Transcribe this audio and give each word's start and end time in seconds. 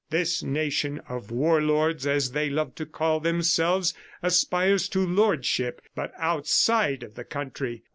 This 0.09 0.41
nation 0.41 0.99
of 1.07 1.29
war 1.29 1.61
lords, 1.61 2.07
as 2.07 2.31
they 2.31 2.49
love 2.49 2.73
to 2.73 2.87
call 2.87 3.19
themselves, 3.19 3.93
aspires 4.23 4.89
to 4.89 5.05
lordship, 5.05 5.79
but 5.93 6.11
outside 6.17 7.03
of 7.03 7.13
the 7.13 7.23
country. 7.23 7.83